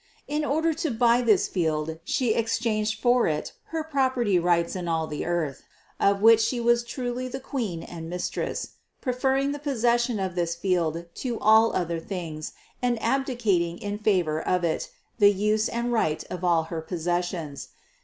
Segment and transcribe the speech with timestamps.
[0.27, 4.87] In order to buy this field She exchanged for it her prop erty rights in
[4.87, 5.61] all the earth,
[5.99, 8.69] of which She was truly the Queen and Mistress,
[8.99, 14.63] preferring the possession of this field to all other things and abdicating in favor of
[14.63, 17.67] it the use and right of all her possessions.